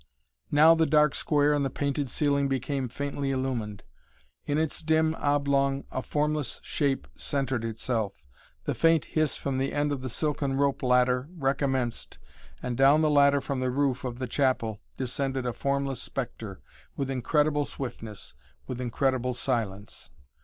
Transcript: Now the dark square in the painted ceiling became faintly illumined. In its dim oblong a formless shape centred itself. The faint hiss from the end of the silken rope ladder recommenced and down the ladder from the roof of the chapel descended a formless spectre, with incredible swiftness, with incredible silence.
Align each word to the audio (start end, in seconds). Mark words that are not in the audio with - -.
Now 0.49 0.73
the 0.73 0.87
dark 0.87 1.13
square 1.13 1.53
in 1.53 1.61
the 1.61 1.69
painted 1.69 2.09
ceiling 2.09 2.47
became 2.47 2.89
faintly 2.89 3.29
illumined. 3.29 3.83
In 4.47 4.57
its 4.57 4.81
dim 4.81 5.13
oblong 5.13 5.85
a 5.91 6.01
formless 6.01 6.59
shape 6.63 7.07
centred 7.15 7.63
itself. 7.63 8.15
The 8.63 8.73
faint 8.73 9.05
hiss 9.05 9.37
from 9.37 9.59
the 9.59 9.71
end 9.71 9.91
of 9.91 10.01
the 10.01 10.09
silken 10.09 10.55
rope 10.55 10.81
ladder 10.81 11.27
recommenced 11.37 12.17
and 12.63 12.75
down 12.75 13.01
the 13.03 13.11
ladder 13.11 13.41
from 13.41 13.59
the 13.59 13.69
roof 13.69 14.03
of 14.03 14.17
the 14.17 14.25
chapel 14.27 14.81
descended 14.97 15.45
a 15.45 15.53
formless 15.53 16.01
spectre, 16.01 16.61
with 16.97 17.11
incredible 17.11 17.65
swiftness, 17.65 18.33
with 18.65 18.81
incredible 18.81 19.35
silence. 19.35 20.09